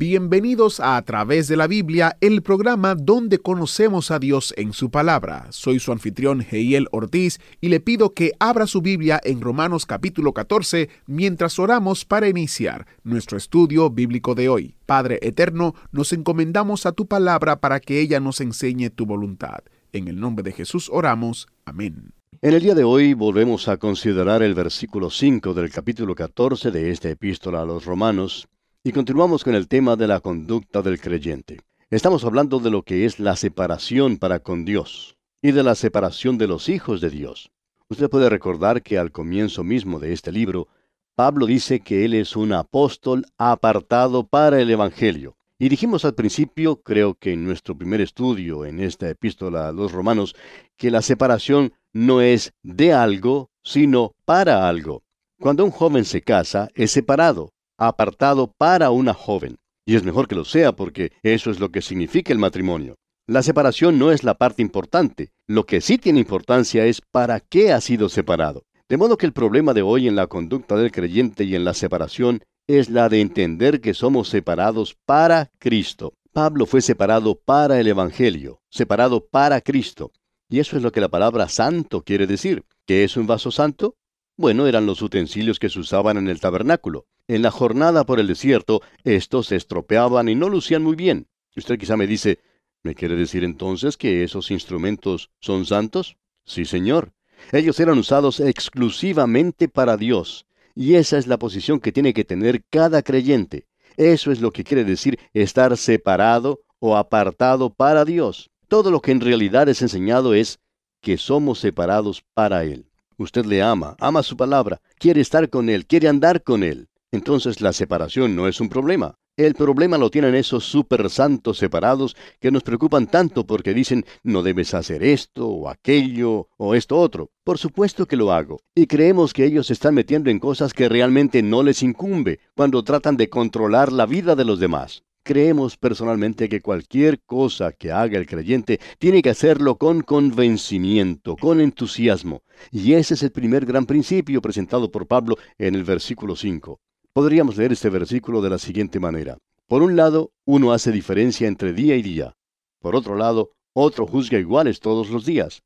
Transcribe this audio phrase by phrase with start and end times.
[0.00, 4.90] Bienvenidos a A través de la Biblia, el programa donde conocemos a Dios en su
[4.90, 5.48] palabra.
[5.50, 10.32] Soy su anfitrión Heiel Ortiz y le pido que abra su Biblia en Romanos capítulo
[10.32, 14.74] 14 mientras oramos para iniciar nuestro estudio bíblico de hoy.
[14.86, 19.58] Padre eterno, nos encomendamos a tu palabra para que ella nos enseñe tu voluntad.
[19.92, 21.46] En el nombre de Jesús oramos.
[21.66, 22.14] Amén.
[22.40, 26.90] En el día de hoy volvemos a considerar el versículo 5 del capítulo 14 de
[26.90, 28.48] esta epístola a los romanos
[28.82, 31.60] y continuamos con el tema de la conducta del creyente.
[31.90, 36.38] Estamos hablando de lo que es la separación para con Dios y de la separación
[36.38, 37.50] de los hijos de Dios.
[37.90, 40.68] Usted puede recordar que al comienzo mismo de este libro,
[41.14, 45.36] Pablo dice que él es un apóstol apartado para el Evangelio.
[45.58, 49.92] Y dijimos al principio, creo que en nuestro primer estudio en esta epístola a los
[49.92, 50.34] romanos,
[50.78, 55.02] que la separación no es de algo, sino para algo.
[55.38, 59.56] Cuando un joven se casa, es separado, apartado para una joven.
[59.86, 62.96] Y es mejor que lo sea porque eso es lo que significa el matrimonio.
[63.26, 65.32] La separación no es la parte importante.
[65.48, 68.64] Lo que sí tiene importancia es para qué ha sido separado.
[68.88, 71.74] De modo que el problema de hoy en la conducta del creyente y en la
[71.74, 76.14] separación es la de entender que somos separados para Cristo.
[76.32, 80.12] Pablo fue separado para el Evangelio, separado para Cristo.
[80.48, 82.64] Y eso es lo que la palabra santo quiere decir.
[82.86, 83.96] ¿Qué es un vaso santo?
[84.36, 87.06] Bueno, eran los utensilios que se usaban en el tabernáculo.
[87.30, 91.28] En la jornada por el desierto, estos se estropeaban y no lucían muy bien.
[91.54, 92.40] Usted quizá me dice,
[92.82, 96.16] ¿me quiere decir entonces que esos instrumentos son santos?
[96.44, 97.12] Sí, señor.
[97.52, 100.44] Ellos eran usados exclusivamente para Dios.
[100.74, 103.68] Y esa es la posición que tiene que tener cada creyente.
[103.96, 108.50] Eso es lo que quiere decir estar separado o apartado para Dios.
[108.66, 110.58] Todo lo que en realidad es enseñado es
[111.00, 112.90] que somos separados para Él.
[113.18, 116.89] Usted le ama, ama su palabra, quiere estar con Él, quiere andar con Él.
[117.12, 119.16] Entonces la separación no es un problema.
[119.36, 124.42] El problema lo tienen esos super santos separados que nos preocupan tanto porque dicen no
[124.42, 127.30] debes hacer esto o aquello o esto otro.
[127.42, 128.60] Por supuesto que lo hago.
[128.74, 132.84] Y creemos que ellos se están metiendo en cosas que realmente no les incumbe cuando
[132.84, 135.02] tratan de controlar la vida de los demás.
[135.24, 141.60] Creemos personalmente que cualquier cosa que haga el creyente tiene que hacerlo con convencimiento, con
[141.60, 142.42] entusiasmo.
[142.70, 146.80] Y ese es el primer gran principio presentado por Pablo en el versículo 5.
[147.12, 149.38] Podríamos leer este versículo de la siguiente manera.
[149.66, 152.36] Por un lado, uno hace diferencia entre día y día.
[152.78, 155.62] Por otro lado, otro juzga iguales todos los días.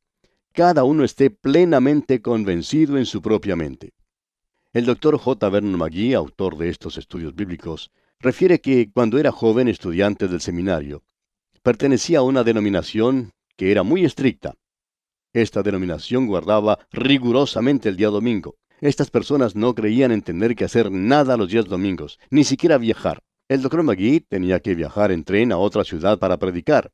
[0.52, 3.92] Cada uno esté plenamente convencido en su propia mente.
[4.72, 5.50] El doctor J.
[5.50, 7.90] Vernon McGee, autor de estos estudios bíblicos,
[8.20, 11.02] refiere que cuando era joven estudiante del seminario,
[11.62, 14.54] pertenecía a una denominación que era muy estricta.
[15.34, 18.56] Esta denominación guardaba rigurosamente el día domingo.
[18.80, 23.20] Estas personas no creían en tener que hacer nada los días domingos, ni siquiera viajar.
[23.48, 26.90] El doctor McGee tenía que viajar en tren a otra ciudad para predicar.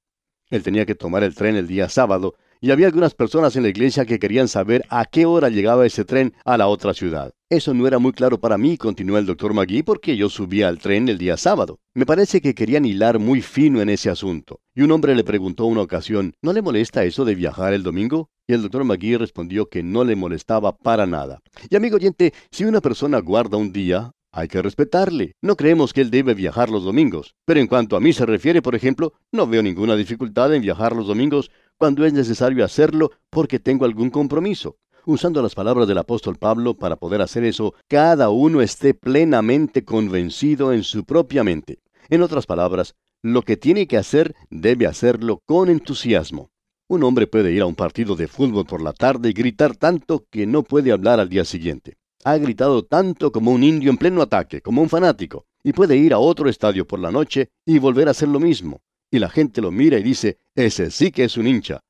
[0.51, 3.71] Él tenía que tomar el tren el día sábado, y había algunas personas en la
[3.71, 7.33] iglesia que querían saber a qué hora llegaba ese tren a la otra ciudad.
[7.49, 10.79] Eso no era muy claro para mí, continuó el doctor McGee, porque yo subía al
[10.79, 11.81] tren el día sábado.
[11.95, 14.61] Me parece que querían hilar muy fino en ese asunto.
[14.75, 18.31] Y un hombre le preguntó una ocasión, ¿no le molesta eso de viajar el domingo?
[18.47, 21.41] Y el doctor McGee respondió que no le molestaba para nada.
[21.69, 25.35] Y amigo oyente, si una persona guarda un día, hay que respetarle.
[25.43, 27.35] No creemos que él debe viajar los domingos.
[27.45, 30.95] Pero en cuanto a mí se refiere, por ejemplo, no veo ninguna dificultad en viajar
[30.95, 34.77] los domingos cuando es necesario hacerlo porque tengo algún compromiso.
[35.07, 40.75] Usando las palabras del apóstol Pablo para poder hacer eso, cada uno esté plenamente convencido
[40.75, 41.79] en su propia mente.
[42.11, 46.51] En otras palabras, lo que tiene que hacer debe hacerlo con entusiasmo.
[46.87, 50.27] Un hombre puede ir a un partido de fútbol por la tarde y gritar tanto
[50.31, 51.97] que no puede hablar al día siguiente.
[52.25, 56.13] Ha gritado tanto como un indio en pleno ataque, como un fanático, y puede ir
[56.13, 59.61] a otro estadio por la noche y volver a hacer lo mismo y la gente
[59.61, 61.81] lo mira y dice, ese sí que es un hincha.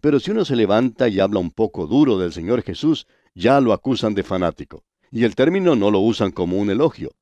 [0.00, 3.72] Pero si uno se levanta y habla un poco duro del Señor Jesús, ya lo
[3.72, 7.12] acusan de fanático, y el término no lo usan como un elogio.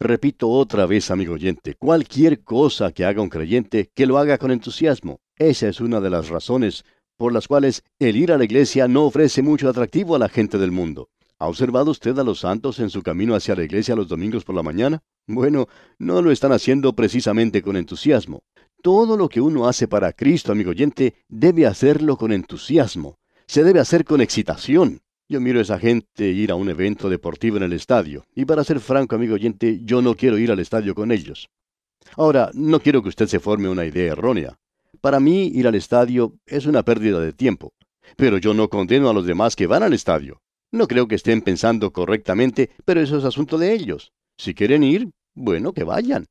[0.00, 4.50] Repito otra vez, amigo oyente, cualquier cosa que haga un creyente, que lo haga con
[4.50, 5.20] entusiasmo.
[5.36, 6.84] Esa es una de las razones
[7.16, 10.58] por las cuales el ir a la iglesia no ofrece mucho atractivo a la gente
[10.58, 11.08] del mundo.
[11.38, 14.56] ¿Ha observado usted a los santos en su camino hacia la iglesia los domingos por
[14.56, 15.02] la mañana?
[15.28, 15.68] Bueno,
[15.98, 18.42] no lo están haciendo precisamente con entusiasmo.
[18.82, 23.20] Todo lo que uno hace para Cristo, amigo oyente, debe hacerlo con entusiasmo.
[23.46, 25.02] Se debe hacer con excitación.
[25.28, 28.64] Yo miro a esa gente ir a un evento deportivo en el estadio, y para
[28.64, 31.48] ser franco, amigo oyente, yo no quiero ir al estadio con ellos.
[32.16, 34.58] Ahora, no quiero que usted se forme una idea errónea.
[35.00, 37.74] Para mí, ir al estadio es una pérdida de tiempo.
[38.16, 40.42] Pero yo no condeno a los demás que van al estadio.
[40.72, 44.12] No creo que estén pensando correctamente, pero eso es asunto de ellos.
[44.36, 46.26] Si quieren ir, bueno, que vayan.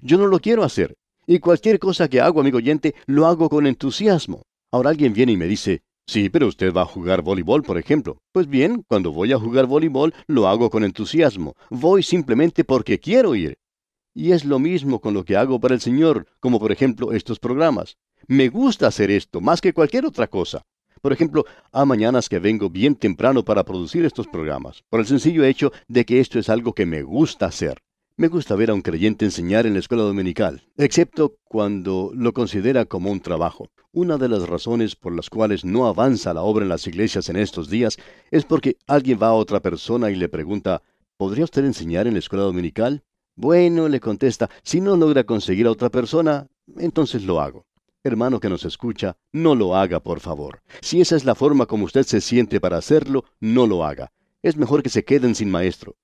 [0.00, 0.96] Yo no lo quiero hacer.
[1.26, 4.42] Y cualquier cosa que hago, amigo oyente, lo hago con entusiasmo.
[4.72, 8.18] Ahora alguien viene y me dice, sí, pero usted va a jugar voleibol, por ejemplo.
[8.32, 11.54] Pues bien, cuando voy a jugar voleibol, lo hago con entusiasmo.
[11.70, 13.56] Voy simplemente porque quiero ir.
[14.14, 17.38] Y es lo mismo con lo que hago para el Señor, como por ejemplo estos
[17.38, 17.96] programas.
[18.26, 20.62] Me gusta hacer esto más que cualquier otra cosa.
[21.00, 25.44] Por ejemplo, a mañanas que vengo bien temprano para producir estos programas, por el sencillo
[25.44, 27.78] hecho de que esto es algo que me gusta hacer.
[28.18, 32.84] Me gusta ver a un creyente enseñar en la escuela dominical, excepto cuando lo considera
[32.84, 33.70] como un trabajo.
[33.90, 37.36] Una de las razones por las cuales no avanza la obra en las iglesias en
[37.36, 37.96] estos días
[38.30, 40.82] es porque alguien va a otra persona y le pregunta,
[41.16, 43.02] ¿podría usted enseñar en la escuela dominical?
[43.34, 47.64] Bueno, le contesta, si no logra conseguir a otra persona, entonces lo hago.
[48.04, 50.60] Hermano que nos escucha, no lo haga, por favor.
[50.82, 54.12] Si esa es la forma como usted se siente para hacerlo, no lo haga.
[54.42, 55.96] Es mejor que se queden sin maestro.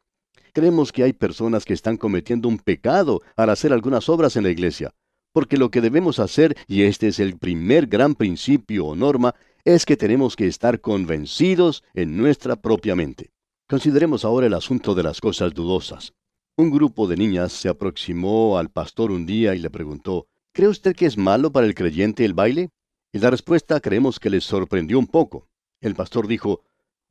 [0.59, 4.51] Creemos que hay personas que están cometiendo un pecado al hacer algunas obras en la
[4.51, 4.93] iglesia,
[5.33, 9.87] porque lo que debemos hacer, y este es el primer gran principio o norma, es
[9.87, 13.31] que tenemos que estar convencidos en nuestra propia mente.
[13.69, 16.13] Consideremos ahora el asunto de las cosas dudosas.
[16.57, 20.97] Un grupo de niñas se aproximó al pastor un día y le preguntó, ¿Cree usted
[20.97, 22.71] que es malo para el creyente el baile?
[23.13, 25.47] Y la respuesta creemos que les sorprendió un poco.
[25.81, 26.65] El pastor dijo,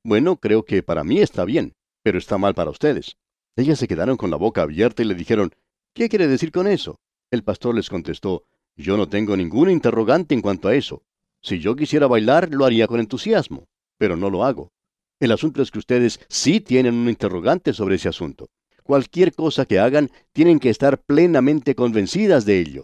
[0.03, 3.15] Bueno, creo que para mí está bien, pero está mal para ustedes.
[3.57, 5.51] Ellas se quedaron con la boca abierta y le dijeron,
[5.93, 6.99] ¿Qué quiere decir con eso?
[7.31, 8.43] El pastor les contestó,
[8.75, 11.01] Yo no tengo ningún interrogante en cuanto a eso.
[11.41, 13.67] Si yo quisiera bailar, lo haría con entusiasmo,
[13.97, 14.71] pero no lo hago.
[15.19, 18.47] El asunto es que ustedes sí tienen un interrogante sobre ese asunto.
[18.83, 22.83] Cualquier cosa que hagan, tienen que estar plenamente convencidas de ello.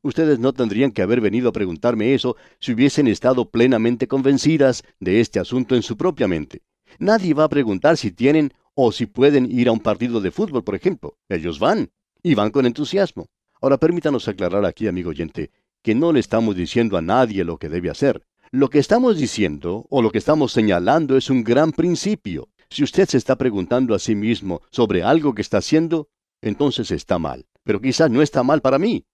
[0.00, 5.20] Ustedes no tendrían que haber venido a preguntarme eso si hubiesen estado plenamente convencidas de
[5.20, 6.62] este asunto en su propia mente.
[6.98, 10.62] Nadie va a preguntar si tienen o si pueden ir a un partido de fútbol,
[10.62, 11.18] por ejemplo.
[11.28, 11.90] Ellos van,
[12.22, 13.26] y van con entusiasmo.
[13.60, 15.50] Ahora permítanos aclarar aquí, amigo oyente,
[15.82, 18.24] que no le estamos diciendo a nadie lo que debe hacer.
[18.52, 22.48] Lo que estamos diciendo o lo que estamos señalando es un gran principio.
[22.70, 26.08] Si usted se está preguntando a sí mismo sobre algo que está haciendo,
[26.40, 27.46] entonces está mal.
[27.64, 29.04] Pero quizás no está mal para mí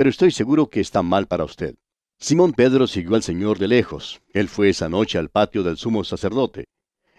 [0.00, 1.74] pero estoy seguro que está mal para usted.
[2.18, 4.22] Simón Pedro siguió al Señor de lejos.
[4.32, 6.68] Él fue esa noche al patio del sumo sacerdote.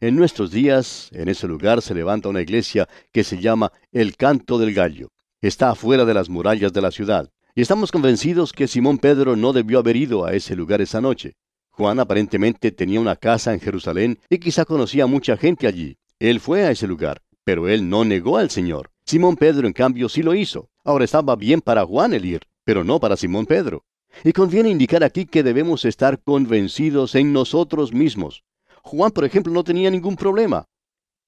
[0.02, 4.58] En nuestros días, en ese lugar se levanta una iglesia que se llama el Canto
[4.58, 5.10] del Gallo.
[5.42, 7.30] Está afuera de las murallas de la ciudad.
[7.56, 11.36] Y estamos convencidos que Simón Pedro no debió haber ido a ese lugar esa noche.
[11.70, 15.98] Juan aparentemente tenía una casa en Jerusalén y quizá conocía a mucha gente allí.
[16.20, 18.90] Él fue a ese lugar, pero él no negó al Señor.
[19.06, 20.70] Simón Pedro, en cambio, sí lo hizo.
[20.84, 23.84] Ahora estaba bien para Juan el ir pero no para Simón Pedro.
[24.24, 28.44] Y conviene indicar aquí que debemos estar convencidos en nosotros mismos.
[28.84, 30.68] Juan, por ejemplo, no tenía ningún problema.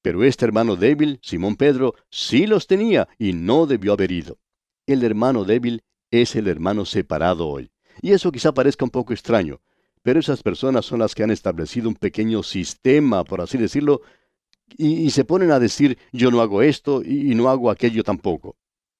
[0.01, 4.37] Pero este hermano débil, Simón Pedro, sí los tenía y no debió haber ido.
[4.85, 7.71] El hermano débil es el hermano separado hoy.
[8.01, 9.61] Y eso quizá parezca un poco extraño,
[10.01, 14.01] pero esas personas son las que han establecido un pequeño sistema, por así decirlo,
[14.77, 18.57] y, se ponen a decir yo no hago esto y no hago aquello tampoco.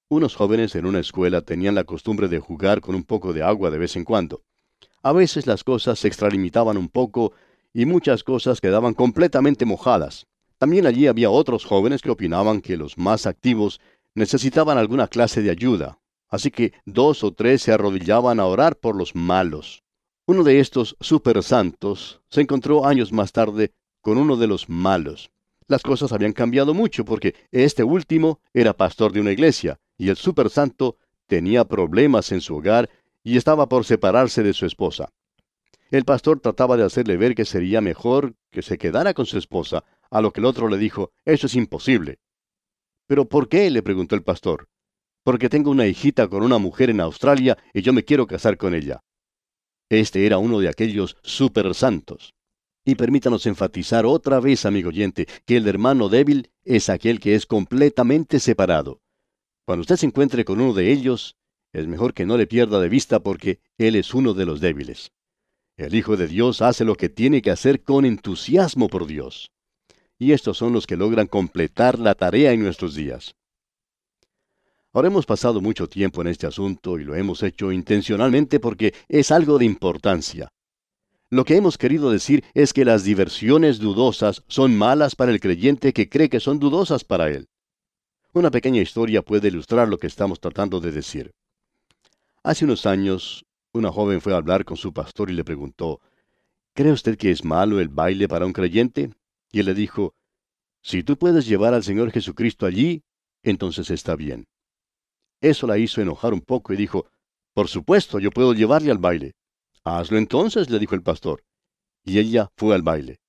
[0.09, 3.71] Unos jóvenes en una escuela tenían la costumbre de jugar con un poco de agua
[3.71, 4.43] de vez en cuando.
[5.01, 7.33] A veces las cosas se extralimitaban un poco
[7.73, 10.27] y muchas cosas quedaban completamente mojadas.
[10.57, 13.81] También allí había otros jóvenes que opinaban que los más activos
[14.15, 15.99] necesitaban alguna clase de ayuda,
[16.29, 19.83] así que dos o tres se arrodillaban a orar por los malos.
[20.25, 25.31] Uno de estos super santos se encontró años más tarde con uno de los malos.
[25.67, 30.15] Las cosas habían cambiado mucho porque este último era pastor de una iglesia y el
[30.15, 32.89] super santo tenía problemas en su hogar
[33.23, 35.09] y estaba por separarse de su esposa.
[35.93, 39.83] El pastor trataba de hacerle ver que sería mejor que se quedara con su esposa,
[40.09, 42.17] a lo que el otro le dijo, eso es imposible.
[43.05, 43.69] ¿Pero por qué?
[43.69, 44.69] le preguntó el pastor.
[45.23, 48.73] Porque tengo una hijita con una mujer en Australia y yo me quiero casar con
[48.73, 49.01] ella.
[49.87, 52.33] Este era uno de aquellos super santos.
[52.83, 57.45] Y permítanos enfatizar otra vez, amigo oyente, que el hermano débil es aquel que es
[57.45, 58.99] completamente separado.
[59.67, 61.37] Cuando usted se encuentre con uno de ellos,
[61.71, 65.11] es mejor que no le pierda de vista porque él es uno de los débiles.
[65.75, 69.49] El Hijo de Dios hace lo que tiene que hacer con entusiasmo por Dios.
[70.19, 73.35] y estos son los que logran completar la tarea en nuestros días.
[74.93, 79.31] Ahora hemos pasado mucho tiempo en este asunto y lo hemos hecho intencionalmente porque es
[79.31, 80.47] algo de importancia.
[81.29, 85.91] Lo que hemos querido decir es que las diversiones dudosas son malas para el creyente
[85.91, 87.47] que cree que son dudosas para él.
[88.33, 91.31] Una pequeña historia puede ilustrar lo que estamos tratando de decir.
[92.43, 95.99] Hace unos años, una joven fue a hablar con su pastor y le preguntó,
[96.75, 99.11] ¿Cree usted que es malo el baile para un creyente?
[99.51, 100.15] Y él le dijo,
[100.81, 103.03] Si tú puedes llevar al Señor Jesucristo allí,
[103.41, 104.47] entonces está bien.
[105.41, 107.07] Eso la hizo enojar un poco y dijo,
[107.53, 109.33] Por supuesto, yo puedo llevarle al baile.
[109.83, 111.43] Hazlo entonces, le dijo el pastor.
[112.05, 113.19] Y ella fue al baile.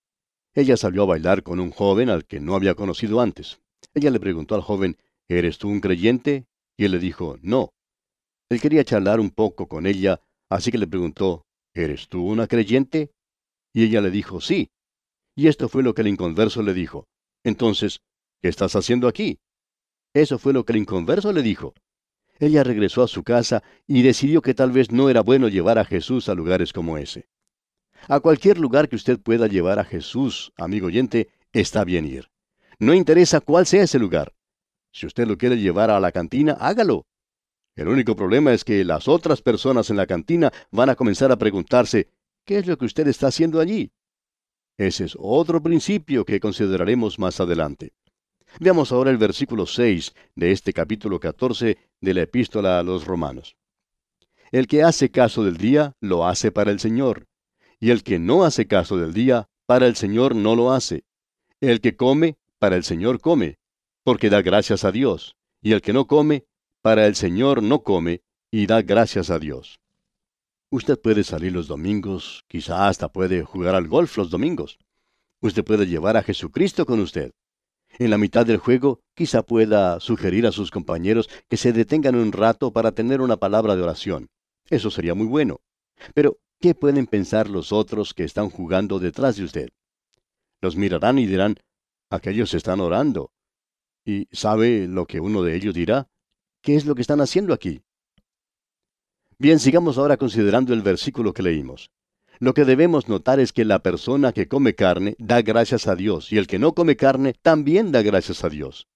[0.54, 3.60] Ella salió a bailar con un joven al que no había conocido antes.
[3.92, 4.96] Ella le preguntó al joven,
[5.28, 6.46] ¿Eres tú un creyente?
[6.76, 7.72] Y él le dijo, no.
[8.50, 10.20] Él quería charlar un poco con ella,
[10.54, 11.44] así que le preguntó,
[11.75, 13.11] ¿Eres tú una creyente?
[13.73, 14.70] Y ella le dijo, sí.
[15.34, 17.08] Y esto fue lo que el inconverso le dijo.
[17.42, 17.99] Entonces,
[18.40, 19.38] ¿qué estás haciendo aquí?
[20.14, 21.75] Eso fue lo que el inconverso le dijo.
[22.38, 25.84] Ella regresó a su casa y decidió que tal vez no era bueno llevar a
[25.84, 27.26] Jesús a lugares como ese.
[28.06, 32.30] A cualquier lugar que usted pueda llevar a Jesús, amigo oyente, está bien ir.
[32.78, 34.32] No interesa cuál sea ese lugar.
[34.92, 37.06] Si usted lo quiere llevar a la cantina, hágalo.
[37.76, 41.37] El único problema es que las otras personas en la cantina van a comenzar a
[41.37, 42.09] preguntarse,
[42.45, 43.90] ¿qué es lo que usted está haciendo allí?
[44.76, 47.93] Ese es otro principio que consideraremos más adelante.
[48.61, 53.57] Veamos ahora el versículo 6 de este capítulo 14 de la epístola a los romanos.
[54.52, 57.26] El que hace caso del día, lo hace para el Señor,
[57.81, 61.04] y el que no hace caso del día, para el Señor no lo hace.
[61.61, 63.59] El que come, para el Señor come,
[64.04, 66.45] porque da gracias a Dios, y el que no come,
[66.84, 69.80] para el Señor no come, y da gracias a Dios.
[70.70, 74.78] Usted puede salir los domingos, quizá hasta puede jugar al golf los domingos.
[75.40, 77.32] Usted puede llevar a Jesucristo con usted.
[77.98, 82.32] En la mitad del juego, quizá pueda sugerir a sus compañeros que se detengan un
[82.32, 84.28] rato para tener una palabra de oración.
[84.68, 85.62] Eso sería muy bueno.
[86.12, 89.70] Pero, ¿qué pueden pensar los otros que están jugando detrás de usted?
[90.60, 91.56] Los mirarán y dirán,
[92.10, 93.30] aquellos están orando.
[94.04, 96.08] ¿Y sabe lo que uno de ellos dirá?
[96.64, 97.83] ¿Qué es lo que están haciendo aquí?
[99.38, 101.90] Bien, sigamos ahora considerando el versículo que leímos.
[102.38, 106.33] Lo que debemos notar es que la persona que come carne da gracias a Dios
[106.33, 108.88] y el que no come carne también da gracias a Dios.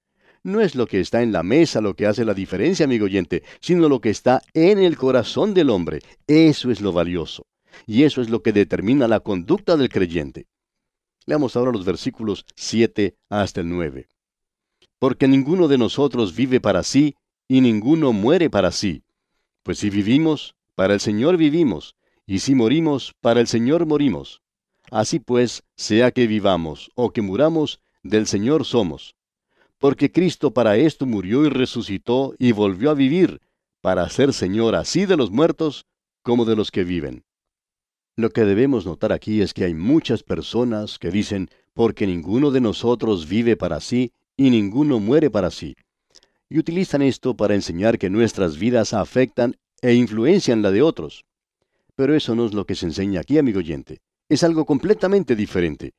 [0.43, 3.43] No es lo que está en la mesa lo que hace la diferencia, amigo oyente,
[3.61, 5.99] sino lo que está en el corazón del hombre.
[6.27, 7.45] Eso es lo valioso.
[7.87, 10.47] Y eso es lo que determina la conducta del creyente.
[11.27, 14.09] Leamos ahora los versículos 7 hasta el 9.
[14.99, 17.15] Porque ninguno de nosotros vive para sí,
[17.49, 19.03] y ninguno muere para sí.
[19.63, 24.43] Pues si vivimos, para el Señor vivimos, y si morimos, para el Señor morimos.
[24.91, 29.17] Así pues, sea que vivamos o que muramos, del Señor somos.
[29.79, 33.41] Porque Cristo para esto murió y resucitó y volvió a vivir,
[33.81, 35.87] para ser Señor así de los muertos
[36.23, 37.25] como de los que viven.
[38.17, 42.61] Lo que debemos notar aquí es que hay muchas personas que dicen, porque ninguno de
[42.61, 45.77] nosotros vive para sí y ninguno muere para sí.
[46.51, 51.25] Y utilizan esto para enseñar que nuestras vidas afectan e influencian la de otros.
[51.95, 54.01] Pero eso no es lo que se enseña aquí, amigo oyente.
[54.29, 55.95] Es algo completamente diferente.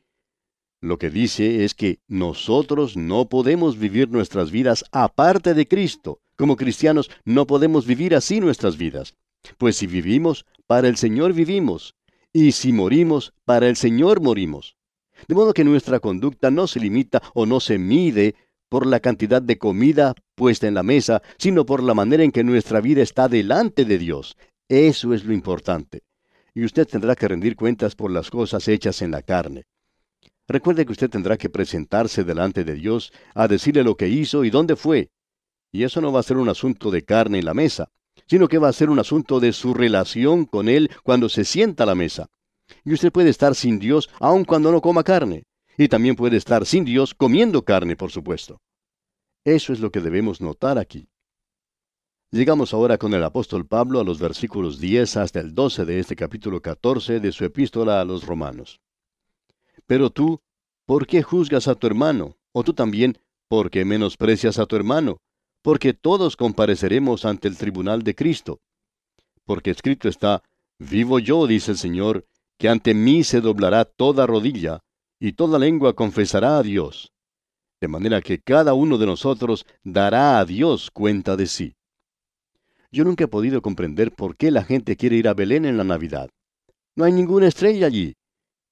[0.82, 6.22] Lo que dice es que nosotros no podemos vivir nuestras vidas aparte de Cristo.
[6.38, 9.15] Como cristianos no podemos vivir así nuestras vidas.
[9.58, 11.96] Pues si vivimos, para el Señor vivimos.
[12.32, 14.77] Y si morimos, para el Señor morimos.
[15.27, 18.36] De modo que nuestra conducta no se limita o no se mide
[18.70, 22.46] por la cantidad de comida puesta en la mesa, sino por la manera en que
[22.46, 24.38] nuestra vida está delante de Dios.
[24.69, 26.03] Eso es lo importante.
[26.55, 29.65] Y usted tendrá que rendir cuentas por las cosas hechas en la carne.
[30.48, 34.50] Recuerde que usted tendrá que presentarse delante de Dios a decirle lo que hizo y
[34.50, 35.10] dónde fue.
[35.74, 37.89] Y eso no va a ser un asunto de carne en la mesa,
[38.25, 41.84] sino que va a ser un asunto de su relación con Él cuando se sienta
[41.84, 42.27] a la mesa.
[42.86, 45.43] Y usted puede estar sin Dios aun cuando no coma carne.
[45.77, 48.60] Y también puede estar sin Dios comiendo carne, por supuesto.
[49.43, 51.08] Eso es lo que debemos notar aquí.
[52.31, 56.15] Llegamos ahora con el apóstol Pablo a los versículos 10 hasta el 12 de este
[56.15, 58.79] capítulo 14 de su epístola a los romanos.
[59.88, 60.39] Pero tú,
[60.86, 62.38] ¿por qué juzgas a tu hermano?
[62.51, 63.17] O tú también,
[63.48, 65.17] ¿por qué menosprecias a tu hermano?
[65.63, 68.60] Porque todos compareceremos ante el tribunal de Cristo.
[69.46, 70.43] Porque escrito está,
[70.77, 72.25] Vivo yo, dice el Señor,
[72.60, 74.81] que ante mí se doblará toda rodilla,
[75.19, 77.12] y toda lengua confesará a Dios.
[77.82, 81.76] De manera que cada uno de nosotros dará a Dios cuenta de sí.
[82.92, 85.84] Yo nunca he podido comprender por qué la gente quiere ir a Belén en la
[85.84, 86.30] Navidad.
[86.96, 88.16] No hay ninguna estrella allí.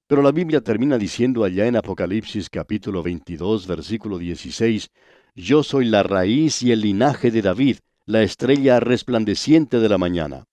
[0.08, 4.88] Pero la Biblia termina diciendo allá en Apocalipsis capítulo 22, versículo 16,
[5.34, 10.44] Yo soy la raíz y el linaje de David, la estrella resplandeciente de la mañana.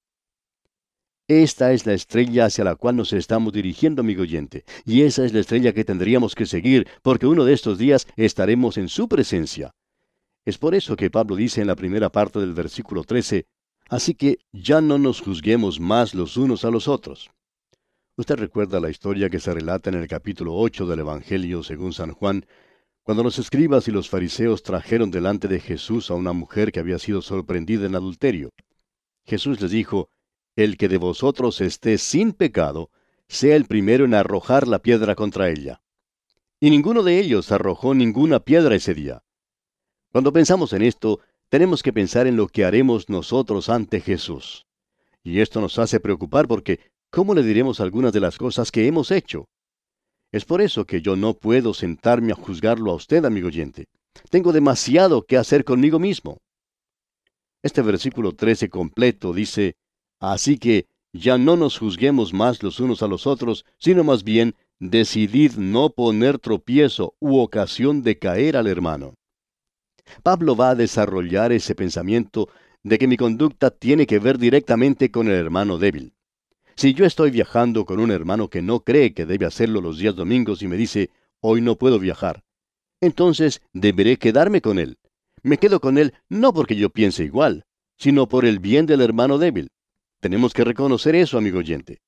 [1.28, 5.34] Esta es la estrella hacia la cual nos estamos dirigiendo, amigo oyente, y esa es
[5.34, 9.74] la estrella que tendríamos que seguir, porque uno de estos días estaremos en su presencia.
[10.46, 13.48] Es por eso que Pablo dice en la primera parte del versículo 13,
[13.90, 17.32] Así que ya no nos juzguemos más los unos a los otros.
[18.18, 22.12] Usted recuerda la historia que se relata en el capítulo 8 del Evangelio según San
[22.14, 22.46] Juan,
[23.04, 26.98] cuando los escribas y los fariseos trajeron delante de Jesús a una mujer que había
[26.98, 28.52] sido sorprendida en adulterio.
[29.26, 30.10] Jesús les dijo,
[30.56, 32.90] El que de vosotros esté sin pecado,
[33.28, 35.82] sea el primero en arrojar la piedra contra ella.
[36.60, 39.24] Y ninguno de ellos arrojó ninguna piedra ese día.
[40.12, 41.20] Cuando pensamos en esto,
[41.50, 44.66] tenemos que pensar en lo que haremos nosotros ante Jesús.
[45.24, 49.12] Y esto nos hace preocupar porque ¿cómo le diremos algunas de las cosas que hemos
[49.12, 49.50] hecho?
[50.32, 53.88] Es por eso que yo no puedo sentarme a juzgarlo a usted, amigo oyente.
[54.30, 56.40] Tengo demasiado que hacer conmigo mismo.
[57.62, 59.76] Este versículo 13 completo dice,
[60.34, 64.56] Así que ya no nos juzguemos más los unos a los otros, sino más bien
[64.80, 69.14] decidid no poner tropiezo u ocasión de caer al hermano.
[70.24, 72.50] Pablo va a desarrollar ese pensamiento
[72.84, 76.14] de que mi conducta tiene que ver directamente con el hermano débil.
[76.76, 80.16] Si yo estoy viajando con un hermano que no cree que debe hacerlo los días
[80.16, 82.44] domingos y me dice, hoy no puedo viajar,
[83.00, 84.98] entonces deberé quedarme con él.
[85.44, 87.64] Me quedo con él no porque yo piense igual,
[87.98, 89.70] sino por el bien del hermano débil.
[90.26, 92.02] Tenemos que reconocer eso, amigo oyente.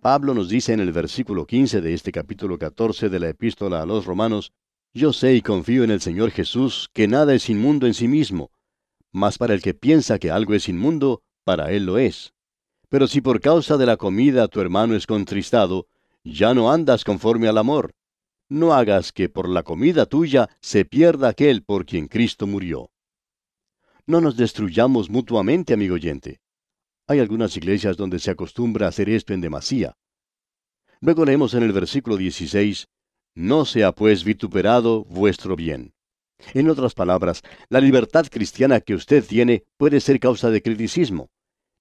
[0.00, 3.86] Pablo nos dice en el versículo 15 de este capítulo 14 de la epístola a
[3.86, 4.50] los romanos,
[4.92, 8.50] Yo sé y confío en el Señor Jesús que nada es inmundo en sí mismo,
[9.12, 12.32] mas para el que piensa que algo es inmundo, para él lo es.
[12.88, 15.86] Pero si por causa de la comida tu hermano es contristado,
[16.24, 17.92] ya no andas conforme al amor.
[18.48, 22.90] No hagas que por la comida tuya se pierda aquel por quien Cristo murió.
[24.06, 26.40] No nos destruyamos mutuamente, amigo oyente.
[27.08, 29.96] Hay algunas iglesias donde se acostumbra a hacer esto en demasía.
[31.00, 32.86] Luego leemos en el versículo 16,
[33.34, 35.94] No sea pues vituperado vuestro bien.
[36.54, 41.30] En otras palabras, la libertad cristiana que usted tiene puede ser causa de criticismo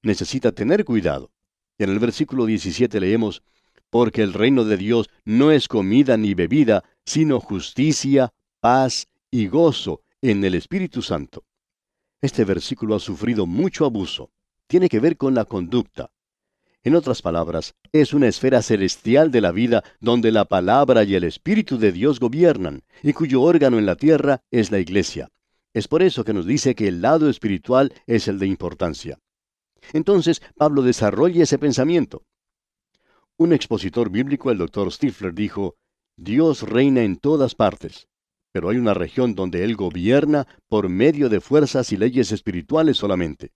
[0.02, 1.32] necesita tener cuidado.
[1.78, 3.44] En el versículo 17 leemos,
[3.90, 10.02] porque el reino de Dios no es comida ni bebida, sino justicia, paz y gozo
[10.22, 11.44] en el Espíritu Santo.
[12.22, 14.32] Este versículo ha sufrido mucho abuso.
[14.68, 16.12] Tiene que ver con la conducta.
[16.84, 21.24] En otras palabras, es una esfera celestial de la vida donde la palabra y el
[21.24, 25.30] Espíritu de Dios gobiernan, y cuyo órgano en la tierra es la iglesia.
[25.74, 29.20] Es por eso que nos dice que el lado espiritual es el de importancia.
[29.94, 32.24] Entonces Pablo desarrolla ese pensamiento.
[33.38, 35.76] Un expositor bíblico, el doctor Stifler, dijo,
[36.16, 38.08] Dios reina en todas partes,
[38.52, 43.52] pero hay una región donde Él gobierna por medio de fuerzas y leyes espirituales solamente.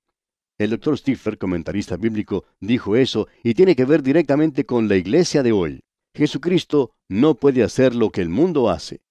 [0.62, 5.42] El doctor Stifler, comentarista bíblico, dijo eso y tiene que ver directamente con la iglesia
[5.42, 5.80] de hoy.
[6.14, 9.02] Jesucristo no puede hacer lo que el mundo hace.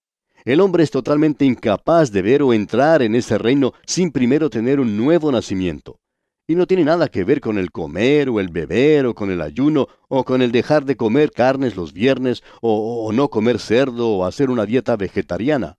[0.45, 4.79] El hombre es totalmente incapaz de ver o entrar en ese reino sin primero tener
[4.79, 5.99] un nuevo nacimiento.
[6.47, 9.41] Y no tiene nada que ver con el comer o el beber o con el
[9.41, 14.25] ayuno o con el dejar de comer carnes los viernes o no comer cerdo o
[14.25, 15.79] hacer una dieta vegetariana.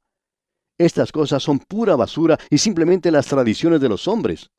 [0.78, 4.50] Estas cosas son pura basura y simplemente las tradiciones de los hombres.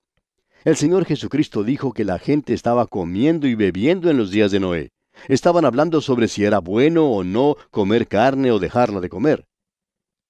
[0.64, 4.60] El Señor Jesucristo dijo que la gente estaba comiendo y bebiendo en los días de
[4.60, 4.92] Noé.
[5.28, 9.44] Estaban hablando sobre si era bueno o no comer carne o dejarla de comer.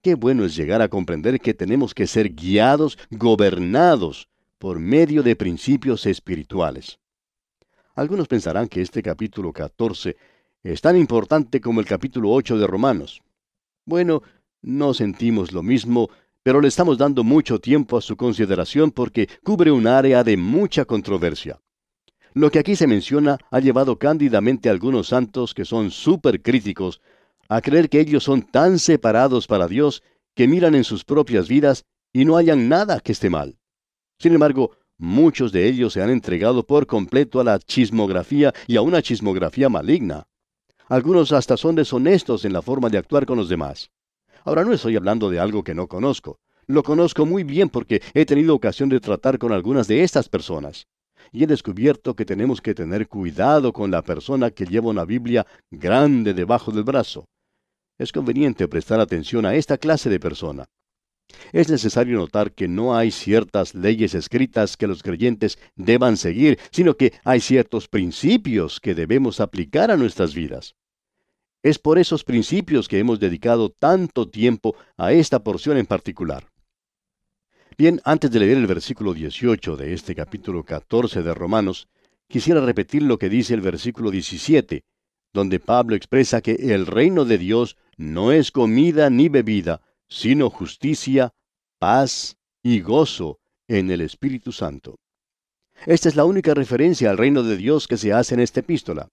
[0.01, 4.27] Qué bueno es llegar a comprender que tenemos que ser guiados, gobernados
[4.59, 6.99] por medio de principios espirituales.
[7.95, 10.17] Algunos pensarán que este capítulo 14
[10.63, 13.21] es tan importante como el capítulo 8 de Romanos.
[13.85, 14.23] Bueno,
[14.63, 16.09] no sentimos lo mismo,
[16.43, 20.85] pero le estamos dando mucho tiempo a su consideración porque cubre un área de mucha
[20.85, 21.61] controversia.
[22.35, 27.01] Lo que aquí se menciona ha llevado cándidamente a algunos santos que son súper críticos
[27.49, 30.03] a creer que ellos son tan separados para Dios
[30.35, 33.59] que miran en sus propias vidas y no hayan nada que esté mal.
[34.19, 38.83] Sin embargo, muchos de ellos se han entregado por completo a la chismografía y a
[38.83, 40.27] una chismografía maligna.
[40.89, 43.91] Algunos hasta son deshonestos en la forma de actuar con los demás.
[44.45, 46.41] Ahora no estoy hablando de algo que no conozco.
[46.67, 50.87] Lo conozco muy bien porque he tenido ocasión de tratar con algunas de estas personas.
[51.31, 55.47] Y he descubierto que tenemos que tener cuidado con la persona que lleva una Biblia
[55.71, 57.27] grande debajo del brazo.
[57.99, 60.67] Es conveniente prestar atención a esta clase de persona.
[61.53, 66.97] Es necesario notar que no hay ciertas leyes escritas que los creyentes deban seguir, sino
[66.97, 70.75] que hay ciertos principios que debemos aplicar a nuestras vidas.
[71.63, 76.49] Es por esos principios que hemos dedicado tanto tiempo a esta porción en particular.
[77.79, 81.89] Bien, antes de leer el versículo 18 de este capítulo 14 de Romanos,
[82.29, 84.85] quisiera repetir lo que dice el versículo 17,
[85.33, 91.33] donde Pablo expresa que el reino de Dios no es comida ni bebida, sino justicia,
[91.79, 94.97] paz y gozo en el Espíritu Santo.
[95.87, 99.09] Esta es la única referencia al reino de Dios que se hace en esta epístola.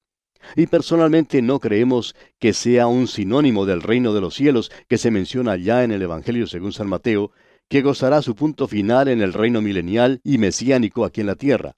[0.56, 5.12] Y personalmente no creemos que sea un sinónimo del reino de los cielos que se
[5.12, 7.32] menciona ya en el Evangelio según San Mateo,
[7.68, 11.76] que gozará su punto final en el reino milenial y mesiánico aquí en la tierra.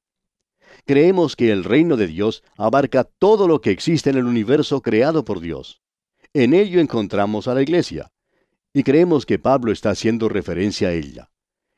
[0.85, 5.25] Creemos que el reino de Dios abarca todo lo que existe en el universo creado
[5.25, 5.81] por Dios.
[6.33, 8.11] En ello encontramos a la iglesia.
[8.73, 11.29] Y creemos que Pablo está haciendo referencia a ella.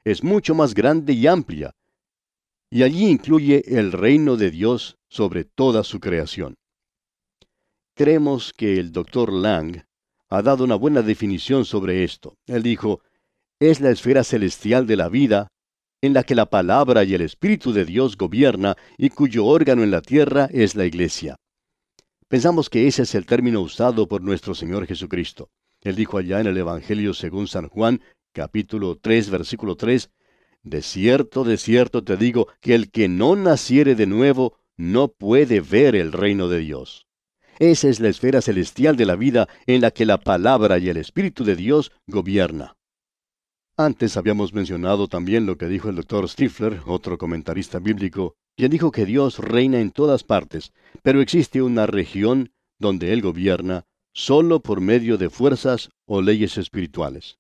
[0.03, 1.73] Es mucho más grande y amplia.
[2.69, 6.55] Y allí incluye el reino de Dios sobre toda su creación.
[7.95, 9.83] Creemos que el doctor Lang
[10.29, 12.35] ha dado una buena definición sobre esto.
[12.47, 13.01] Él dijo,
[13.59, 15.47] es la esfera celestial de la vida
[16.01, 19.91] en la que la palabra y el Espíritu de Dios gobierna y cuyo órgano en
[19.91, 21.35] la tierra es la iglesia.
[22.27, 25.51] Pensamos que ese es el término usado por nuestro Señor Jesucristo.
[25.81, 28.01] Él dijo allá en el Evangelio según San Juan,
[28.31, 30.09] capítulo 3, versículo 3,
[30.63, 35.61] De cierto, de cierto te digo, que el que no naciere de nuevo no puede
[35.61, 37.05] ver el reino de Dios.
[37.59, 40.97] Esa es la esfera celestial de la vida en la que la palabra y el
[40.97, 42.75] Espíritu de Dios gobierna.
[43.77, 48.91] Antes habíamos mencionado también lo que dijo el doctor Stifler, otro comentarista bíblico, quien dijo
[48.91, 54.79] que Dios reina en todas partes, pero existe una región donde Él gobierna solo por
[54.79, 57.39] medio de fuerzas o leyes espirituales.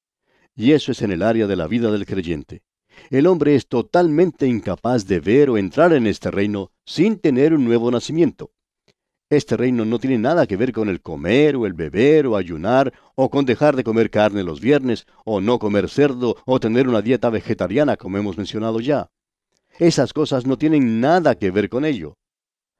[0.55, 2.63] Y eso es en el área de la vida del creyente.
[3.09, 7.65] El hombre es totalmente incapaz de ver o entrar en este reino sin tener un
[7.65, 8.51] nuevo nacimiento.
[9.29, 12.93] Este reino no tiene nada que ver con el comer o el beber o ayunar
[13.15, 17.01] o con dejar de comer carne los viernes o no comer cerdo o tener una
[17.01, 19.09] dieta vegetariana como hemos mencionado ya.
[19.79, 22.17] Esas cosas no tienen nada que ver con ello.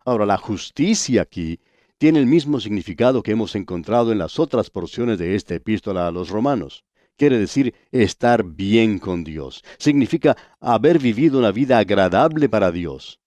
[0.05, 1.59] Ahora, la justicia aquí
[1.97, 6.11] tiene el mismo significado que hemos encontrado en las otras porciones de esta epístola a
[6.11, 6.83] los romanos.
[7.15, 9.63] Quiere decir estar bien con Dios.
[9.77, 13.19] Significa haber vivido una vida agradable para Dios.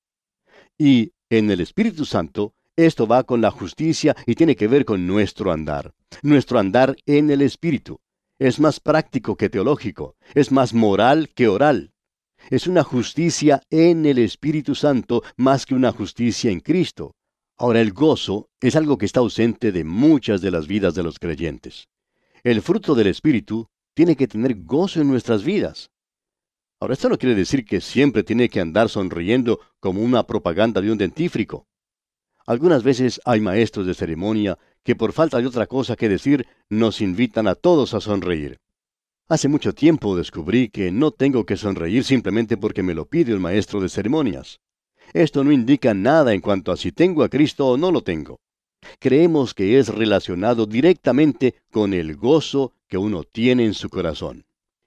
[0.76, 5.06] Y en el Espíritu Santo esto va con la justicia y tiene que ver con
[5.06, 5.94] nuestro andar.
[6.22, 7.98] Nuestro andar en el Espíritu.
[8.38, 10.16] Es más práctico que teológico.
[10.34, 11.92] Es más moral que oral.
[12.50, 17.14] Es una justicia en el Espíritu Santo más que una justicia en Cristo.
[17.56, 21.18] Ahora el gozo es algo que está ausente de muchas de las vidas de los
[21.18, 21.88] creyentes.
[22.44, 25.90] El fruto del Espíritu tiene que tener gozo en nuestras vidas.
[26.78, 30.92] Ahora esto no quiere decir que siempre tiene que andar sonriendo como una propaganda de
[30.92, 31.66] un dentífrico.
[32.46, 37.00] Algunas veces hay maestros de ceremonia que por falta de otra cosa que decir nos
[37.00, 38.60] invitan a todos a sonreír.
[39.28, 43.40] Hace mucho tiempo descubrí que no tengo que sonreír simplemente porque me lo pide el
[43.40, 44.60] maestro de ceremonias.
[45.12, 48.38] Esto no indica nada en cuanto a si tengo a Cristo o no lo tengo.
[49.00, 54.44] Creemos que es relacionado directamente con el gozo que uno tiene en su corazón.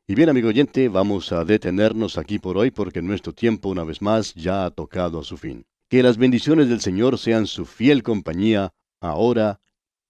[0.07, 4.01] Y bien, amigo oyente, vamos a detenernos aquí por hoy porque nuestro tiempo una vez
[4.01, 5.65] más ya ha tocado a su fin.
[5.89, 9.59] Que las bendiciones del Señor sean su fiel compañía, ahora